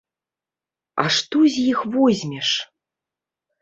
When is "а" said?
1.03-1.05